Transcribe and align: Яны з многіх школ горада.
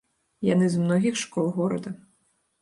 Яны 0.53 0.69
з 0.75 0.79
многіх 0.83 1.19
школ 1.25 1.53
горада. 1.59 1.93